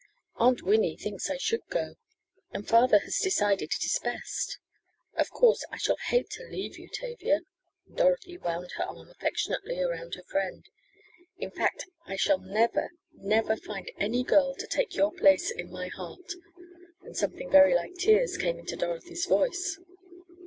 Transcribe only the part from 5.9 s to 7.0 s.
hate to leave you,